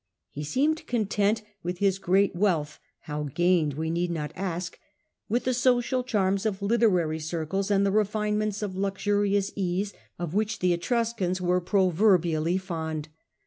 [0.31, 4.79] He seemed content with his great wealth (how gained we need not ask),
[5.29, 10.33] with the social charms of literary circles and the refinements of luxu rious ease, of
[10.33, 13.09] which the Etruscans were proverbially fond.